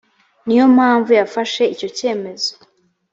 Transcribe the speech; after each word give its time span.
niyo 0.45 0.65
mpamvu 0.75 1.11
yafashe 1.19 1.63
icyo 1.73 1.87
cyemezo 1.97 2.51